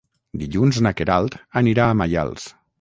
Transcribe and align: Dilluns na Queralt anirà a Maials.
Dilluns 0.43 0.79
na 0.85 0.93
Queralt 1.03 1.39
anirà 1.63 1.87
a 1.93 2.01
Maials. 2.03 2.53